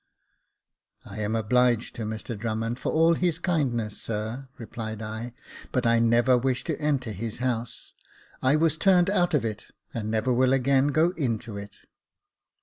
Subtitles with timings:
[1.05, 5.31] I am obliged to Mr Drummond for all his kindness, sir," replied I;
[5.71, 7.93] but I never wish to enter his house.
[8.41, 11.75] I was turned out of it, and never will again go into it."